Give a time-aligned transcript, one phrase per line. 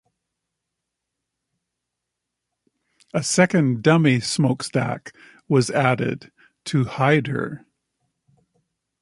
[3.13, 5.15] A second dummy smokestack
[5.47, 6.31] was added
[6.65, 7.67] to "hide her".